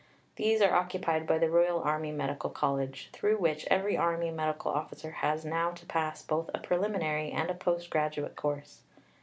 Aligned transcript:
These 0.35 0.63
are 0.63 0.73
occupied 0.73 1.27
by 1.27 1.37
the 1.37 1.51
Royal 1.51 1.79
Army 1.83 2.11
Medical 2.11 2.49
College, 2.49 3.11
through 3.13 3.37
which 3.37 3.67
every 3.67 3.95
Army 3.95 4.31
Medical 4.31 4.71
Officer 4.71 5.11
has 5.11 5.45
now 5.45 5.69
to 5.73 5.85
pass 5.85 6.23
both 6.23 6.49
a 6.55 6.59
preliminary 6.59 7.29
and 7.29 7.51
a 7.51 7.53
post 7.53 7.91
graduate 7.91 8.35
course. 8.35 8.81